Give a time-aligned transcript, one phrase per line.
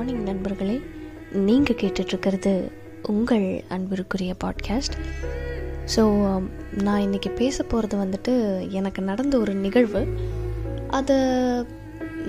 [0.00, 0.74] Morning நண்பர்களே
[1.46, 2.52] நீங்கள் கேட்டுட்ருக்கிறது
[3.02, 4.94] உங்கள் அன்பிற்குரிய பாட்காஸ்ட்
[5.94, 6.44] ஸோ um,
[6.82, 8.32] நான் இன்றைக்கி பேச போகிறது வந்துட்டு
[8.70, 10.02] எனக்கு நடந்த ஒரு நிகழ்வு.
[10.90, 11.16] அதை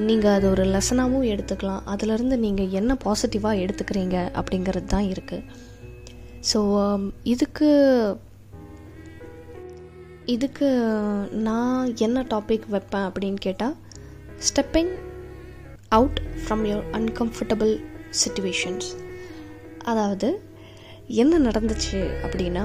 [0.07, 1.85] நீங்கள் அது ஒரு லெசனாகவும் எடுத்துக்கலாம்.
[1.85, 5.45] அதிலிருந்து நீங்கள் என்ன பாசிட்டிவாக எடுத்துக்கிறீங்க அப்படிங்கிறது தான் இருக்குது
[6.51, 7.69] ஸோ um, இதுக்கு
[10.25, 10.71] இதுக்கு
[11.47, 13.77] நான் என்ன டாபிக் வைப்பேன் அப்படின்னு கேட்டால்
[14.47, 14.93] stepping
[15.95, 17.73] out from your uncomfortable
[18.19, 18.89] situations
[19.83, 20.27] அதாவது
[21.21, 22.63] என்ன நடந்துச்சு அப்படின்னா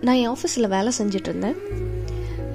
[0.00, 1.58] நான் என் ஆஃபீஸில் வேலை செஞ்சுட்டு இருந்தேன்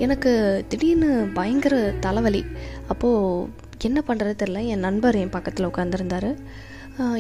[0.06, 0.32] எனக்கு
[0.70, 1.76] திடீர்னு பயங்கர
[2.06, 2.44] தலைவலி.
[2.88, 3.50] அப்போது
[3.90, 6.30] என்ன பண்ணுறது தெரில என் நண்பர் என் பக்கத்தில் உட்காந்துருந்தார்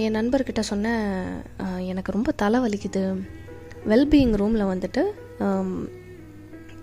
[0.06, 1.06] என் நண்பர்கிட்ட சொன்னேன்
[1.92, 3.04] எனக்கு ரொம்ப தலைவலிக்குது.
[3.92, 5.04] வெல்பீயிங் ரூமில் வந்துட்டு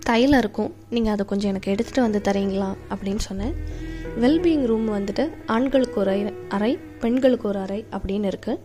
[0.09, 0.71] தைலம் இருக்கும்.
[0.95, 2.69] நீங்கள் அதை கொஞ்சம் எனக்கு எடுத்துகிட்டு வந்து தரீங்களா?
[2.93, 3.55] அப்படின்னு சொன்னேன்.
[4.17, 8.59] வெல்பீயிங் ரூம் வந்துட்டு ஆண்களுக்கு ஒரு அறை- பெண்களுக்கு ஒரு அறை அப்படின்னு இருக்குது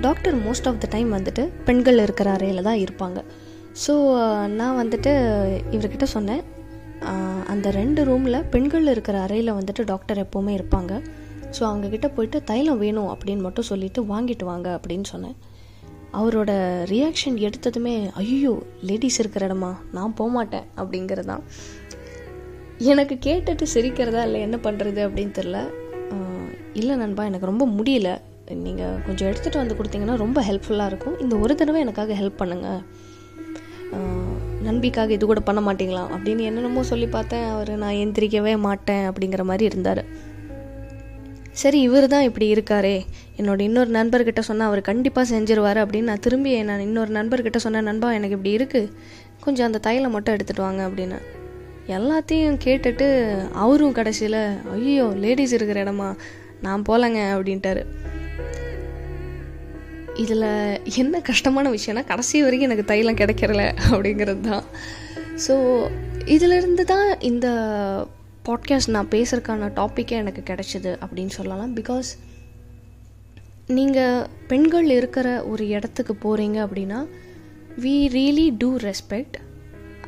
[0.00, 3.24] doctor most of the time வந்துட்டு பெண்கள் இருக்கிற அறையில் தான் இருப்பாங்க.
[3.86, 3.92] ஸோ
[4.46, 5.28] நான் வந்துட்டு
[5.70, 6.42] இவர்கிட்ட சொன்னேன்.
[7.46, 11.02] அந்த ரெண்டு ரூமில் பெண்கள் இருக்கிற அறையில் வந்துட்டு டாக்டர் எப்போவுமே இருப்பாங்க.
[11.50, 15.36] ஸோ அவங்கக்கிட்ட போயிட்டு தைலம் வேணும் அப்படின்னு மட்டும் சொல்லிவிட்டு வாங்கிட்டு வாங்க அப்படின்னு சொன்னேன்.
[16.12, 16.50] அவரோட
[16.84, 19.76] ரியாக்ஷன் எடுத்ததுமே ஐயோ லேடிஸ் இருக்கிற இடமா?
[19.92, 21.42] நான் போக மாட்டேன் அப்படிங்கிறது தான்
[22.92, 25.58] எனக்கு கேட்டுட்டு சிரிக்கிறதா இல்லை என்ன பண்ணுறது அப்படின்னு தெரில
[26.80, 28.08] இல்லை நண்பா எனக்கு ரொம்ப முடியல.
[28.64, 31.14] நீங்கள் கொஞ்சம் எடுத்துகிட்டு வந்து கொடுத்தீங்கன்னா ரொம்ப ஹெல்ப்ஃபுல்லாக இருக்கும்.
[31.24, 32.82] இந்த ஒரு தடவை எனக்காக ஹெல்ப் பண்ணுங்கள்
[34.66, 36.02] நண்பிக்காக இது கூட பண்ண மாட்டீங்களா?
[36.14, 37.44] அப்படின்னு என்னென்னமோ சொல்லி பார்த்தேன்.
[37.52, 40.02] அவர் நான் எந்திரிக்கவே மாட்டேன் அப்படிங்கிற மாதிரி இருந்தார்.
[41.60, 42.96] சரி இவர் தான் இப்படி இருக்காரே.
[43.38, 48.10] என்னோட இன்னொரு நண்பர்கிட்ட சொன்னால் அவர் கண்டிப்பாக செஞ்சிருவார் அப்படின்னு நான் திரும்பி நான் இன்னொரு நண்பர்கிட்ட சொன்னேன் நண்பா
[48.18, 48.92] எனக்கு இப்படி இருக்குது
[49.46, 51.20] கொஞ்சம் அந்த தையலை மட்டும் எடுத்துகிட்டு வாங்க அப்படின்னு.
[51.86, 53.08] எல்லாத்தையும் கேட்டுட்டு
[53.52, 56.16] அவரும் கடைசியில் ஐயோ லேடிஸ் இருக்கிற இடமா?
[56.62, 57.82] நான் போகலங்க அப்படின்ட்டாரு.
[60.14, 64.62] இதில் என்ன கஷ்டமான விஷயம்னா கடைசி வரைக்கும் எனக்கு தைலம் கிடைக்கிறல அப்படிங்கிறது தான்.
[65.48, 65.86] ஸோ
[66.24, 67.48] இதிலிருந்து தான் இந்த
[68.44, 71.76] பாட்காஸ்ட் நான் பேசுகிறதுக்கான டாப்பிக்கே எனக்கு கிடைச்சிது அப்படின்னு சொல்லலாம்.
[71.76, 72.10] பிகாஸ்
[73.66, 77.06] நீங்கள் பெண்கள் இருக்கிற ஒரு இடத்துக்கு போகிறீங்க அப்படின்னா
[77.80, 79.38] வி ரியலி டூ ரெஸ்பெக்ட்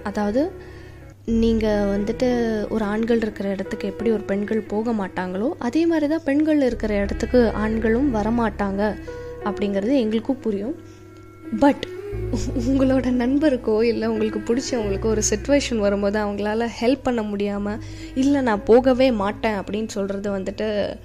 [0.02, 0.52] அதாவது
[1.30, 2.28] நீங்கள் வந்துட்டு
[2.68, 7.50] ஒரு ஆண்கள் இருக்கிற இடத்துக்கு எப்படி ஒரு பெண்கள் போக மாட்டாங்களோ அதே மாதிரி தான் பெண்கள் இருக்கிற இடத்துக்கு
[7.50, 8.96] ஆண்களும் வரமாட்டாங்க
[9.44, 10.74] அப்படிங்கிறது எங்களுக்கும் புரியும்.
[11.60, 11.86] பட்
[12.66, 17.78] உங்களோட நண்பருக்கோ இல்லை உங்களுக்கு பிடிச்சவங்களுக்கோ ஒரு சுச்சுவேஷன் வரும்போது அவங்களால ஹெல்ப் பண்ண முடியாமல்
[18.14, 20.96] இல்லை நான் போகவே மாட்டேன் அப்படின்னு சொல்கிறது வந்துட்டு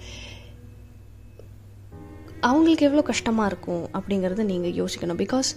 [2.39, 5.21] அவங்களுக்கு எவ்வளோ கஷ்டமாக இருக்கும் அப்படிங்கிறத நீங்கள் யோசிக்கணும்.
[5.23, 5.51] பிகாஸ்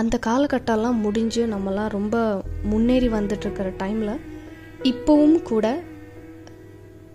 [0.00, 2.16] அந்த காலகட்டம்லாம் முடிஞ்சு நம்மலாம் ரொம்ப
[2.62, 4.18] முன்னேறி வந்துட்டுருக்கிற டைமில்
[4.82, 5.66] இப்போவும் கூட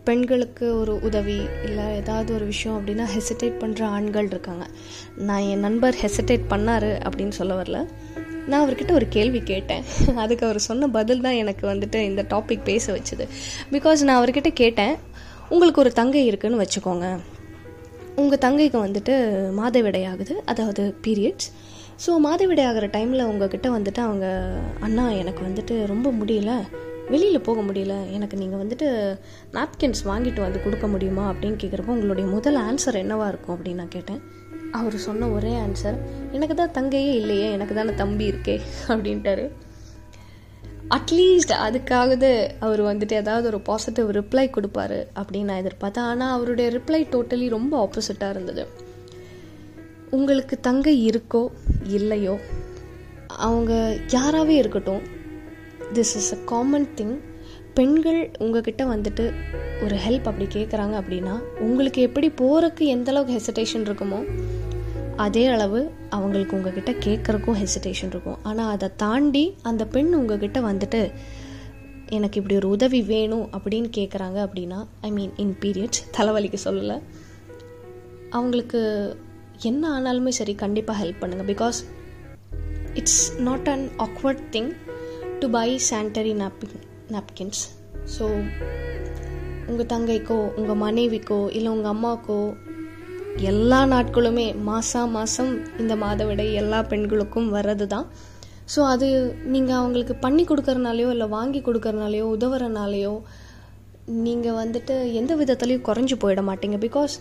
[0.04, 4.66] பெண்களுக்கு ஒரு உதவி இல்லை ஏதாவது ஒரு விஷயம் அப்படின்னா ஹெசிடேட் பண்ணுற ஆண்கள் இருக்காங்க.
[5.18, 7.80] நான் என் நண்பர் ஹெசிடேட் பண்ணார் அப்படின்னு சொல்ல வரல.
[8.48, 9.84] நான் அவர்கிட்ட ஒரு கேள்வி கேட்டேன்.
[10.16, 13.28] அதுக்கு அவர் சொன்ன பதில் தான் எனக்கு வந்துட்டு இந்த டாபிக் பேச வச்சுது.
[13.72, 14.96] பிகாஸ் நான் அவர்கிட்ட கேட்டேன்
[15.50, 17.20] உங்களுக்கு ஒரு தங்கை இருக்குன்னு வச்சுக்கோங்க.
[18.16, 19.14] உங்கள் தங்கைக்கு வந்துட்டு
[19.60, 20.44] மாதவிடை ஆகுது.
[20.46, 21.52] அதாவது பீரியட்ஸ்
[22.08, 26.62] ஸோ மாதவிடை ஆகிற டைமில் உங்ககிட்ட வந்துட்டு அவங்க அண்ணா எனக்கு வந்துட்டு ரொம்ப முடியல.
[27.10, 28.12] வெளியில் போக முடியல.
[28.12, 29.18] எனக்கு நீங்கள் வந்துட்டு
[29.54, 31.32] நாப்கின்ஸ் வாங்கிட்டு வந்து கொடுக்க முடியுமா?
[31.32, 34.22] அப்படின்னு கேட்குறப்போ உங்களுடைய முதல் ஆன்சர் என்னவாக இருக்கும் அப்படின்னு நான் கேட்டேன்.
[34.72, 35.98] அவர் சொன்ன ஒரே ஆன்சர்
[36.32, 37.52] எனக்கு தான் தங்கையே இல்லையே.
[37.52, 38.62] எனக்கு தானே தம்பி இருக்கே.
[38.88, 39.52] அப்படின்ட்டாரு.
[40.90, 46.00] அட்லீஸ்ட் அதுக்காவது அவர் வந்துட்டு ஏதாவது ஒரு பாசிட்டிவ் ரிப்ளை கொடுப்பாரு அப்படின்னு நான் எதிர்பார்த்தேன்.
[46.00, 48.68] ஆனால் அவருடைய ரிப்ளை டோட்டலி ரொம்ப ஆப்போசிட்டாக இருந்தது.
[50.12, 51.48] உங்களுக்கு தங்கை இருக்கோ
[51.88, 52.40] இல்லையோ
[53.28, 55.04] அவங்க யாராகவே இருக்கட்டும்
[55.94, 57.16] this is a common thing
[57.74, 59.26] பெண்கள் உங்ககிட்ட வந்துட்டு
[59.84, 64.20] ஒரு ஹெல்ப் அப்படி கேட்குறாங்க அப்படின்னா உங்களுக்கு எப்படி போகிறக்கு எந்த அளவுக்கு ஹெசிடேஷன் இருக்குமோ
[65.16, 68.38] அதே அளவு அவங்களுக்கு உங்ககிட்ட கேட்குறக்கும் ஹெசிடேஷன் இருக்கும்.
[68.44, 71.02] ஆனால் அதை தாண்டி அந்த பெண் உங்ககிட்ட வந்துட்டு
[72.10, 76.98] எனக்கு இப்படி ஒரு உதவி வேணும் அப்படின்னு கேட்குறாங்க அப்படின்னா ஐ மீன் இன் பீரியட்ஸ் தலைவலிக்கு சொல்லலை.
[78.30, 78.82] அவங்களுக்கு
[79.66, 81.86] என்ன ஆனாலுமே சரி கண்டிப்பாக ஹெல்ப் பண்ணுங்கள் because
[82.94, 84.72] it's not an awkward thing
[85.40, 87.62] to buy sanitary napkin napkins
[88.18, 88.26] so
[89.68, 92.54] உங்கள் தங்கைக்கோ உங்கள் மனைவிக்கோ இல்லை உங்கள் அம்மாவுக்கோ
[93.38, 98.08] எல்லா நாட்களுமே மாதம் மாதம் இந்த மாதவிடை எல்லா பெண்களுக்கும் வர்றது தான்
[98.76, 103.22] ஸோ அது நீங்கள் அவங்களுக்கு பண்ணி கொடுக்கறனாலையோ இல்லை வாங்கி கொடுக்கறனாலையோ உதவுறனாலையோ
[104.06, 106.78] நீங்கள் வந்துட்டு எந்த விதத்துலேயும் குறைஞ்சி போயிட மாட்டீங்க.
[106.78, 107.14] Because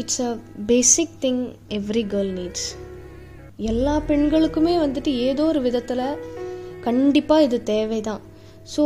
[0.00, 0.36] it's a
[0.66, 2.66] basic thing every girl needs
[3.56, 6.02] எல்லா பெண்களுக்குமே வந்துட்டு ஏதோ ஒரு விதத்தில்
[6.80, 8.20] கண்டிப்பாக இது தேவை தான்
[8.76, 8.84] ஸோ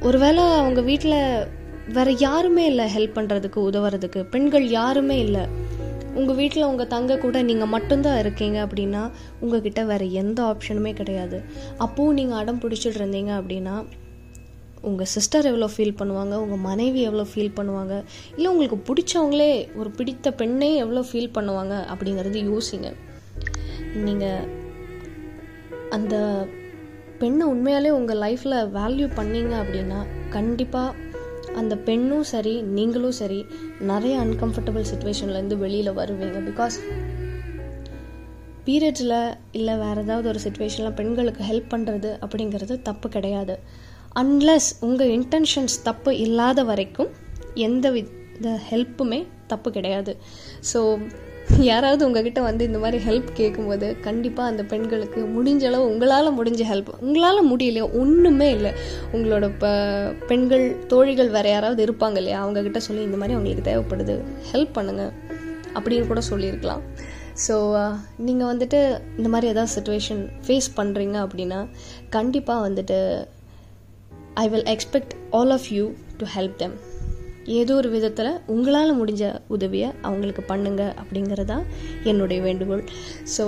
[0.00, 1.46] ஒருவேளை அவங்க வீட்டில்
[1.92, 5.44] வேற யாருமே இல்லை ஹெல்ப் பண்ணுறதுக்கு உதவுறதுக்கு பெண்கள் யாருமே இல்லை.
[6.14, 9.02] உங்கள் வீட்டில் உங்கள் தங்க கூட நீங்கள் மட்டும்தான் இருக்கீங்க அப்படின்னா
[9.40, 11.38] உங்ககிட்ட வேற எந்த ஆப்ஷனுமே கிடையாது.
[11.78, 13.74] அப்போவும் நீங்கள் அடம் பிடிச்சிட்டு இருந்தீங்க அப்படின்னா
[14.88, 16.34] உங்கள் சிஸ்டர் எவ்வளோ ஃபீல் பண்ணுவாங்க?
[16.44, 17.94] உங்கள் மனைவி எவ்வளோ ஃபீல் பண்ணுவாங்க?
[18.36, 19.50] இல்லை உங்களுக்கு பிடிச்சவங்களே
[19.80, 21.74] ஒரு பிடித்த பெண்ணே எவ்வளோ ஃபீல் பண்ணுவாங்க?
[21.92, 22.90] அப்படிங்கிறது யோசிங்க.
[24.06, 24.48] நீங்கள்
[25.96, 26.16] அந்த
[27.22, 30.00] பெண்ணை உண்மையாலே உங்கள் லைஃப்பில் வேல்யூ பண்ணீங்க அப்படின்னா
[30.36, 31.08] கண்டிப்பாக
[31.60, 33.38] அந்த பெண்ணும் சரி நீங்களும் சரி
[33.90, 36.38] நிறைய அன்கம்ஃபர்டபுள் சுச்சுவேஷன்லேருந்து வெளியில் வருவீங்க.
[36.50, 36.76] பிகாஸ்
[38.66, 43.54] பீரியட்ஸில் இல்லை வேறு ஏதாவது ஒரு சுச்சுவேஷனில் பெண்களுக்கு ஹெல்ப் பண்ணுறது அப்படிங்கிறது தப்பு கிடையாது.
[44.16, 47.10] அன்லஸ் உங்கள் இன்டென்ஷன்ஸ் தப்பு இல்லாத வரைக்கும்
[47.66, 49.18] எந்த வித ஹெல்ப்புமே
[49.52, 50.12] தப்பு கிடையாது.
[50.70, 50.80] ஸோ
[51.68, 56.90] யாராவது உங்ககிட்ட வந்து இந்த மாதிரி ஹெல்ப் கேட்கும்போது கண்டிப்பாக அந்த பெண்களுக்கு முடிஞ்ச அளவு உங்களால் முடிஞ்ச ஹெல்ப்
[57.04, 58.72] உங்களால் முடியலையோ ஒன்றுமே இல்லை.
[59.14, 59.72] உங்களோட இப்போ
[60.30, 64.16] பெண்கள் தோழிகள் வேறு யாராவது இருப்பாங்க இல்லையா அவங்கக்கிட்ட சொல்லி இந்த மாதிரி அவங்களுக்கு தேவைப்படுது
[64.52, 65.12] ஹெல்ப் பண்ணுங்கள்
[65.74, 66.84] அப்படின்னு கூட சொல்லியிருக்கலாம்.
[67.46, 67.56] ஸோ
[68.28, 68.78] நீங்கள் வந்துட்டு
[69.18, 71.60] இந்த மாதிரி ஏதாவது சுச்சுவேஷன் ஃபேஸ் பண்ணுறீங்க அப்படின்னா
[72.16, 72.98] கண்டிப்பாக வந்துட்டு
[74.36, 76.78] I will expect all of you to help them
[77.44, 81.64] ஏதோ ஒரு விதத்தில் உங்களால் முடிஞ்ச உதவியை அவங்களுக்கு பண்ணுங்க தான்
[82.04, 82.84] என்னுடைய வேண்டுகோள்.
[83.36, 83.44] ஸோ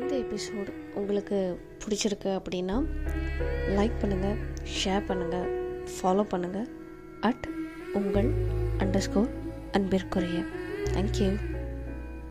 [0.00, 2.82] இந்த எபிசோடு உங்களுக்கு பிடிச்சிருக்கு அப்படின்னா
[3.78, 4.36] லைக் பண்ணுங்கள்
[4.82, 5.48] ஷேர் பண்ணுங்கள்
[6.00, 6.68] ஃபாலோ பண்ணுங்கள்
[7.20, 7.46] அட்
[7.94, 8.30] உங்கள்
[8.78, 9.30] அண்டர்ஸ்கோர்
[9.72, 10.44] அன்பிற்குரிய.
[10.92, 11.38] தேங்க்யூ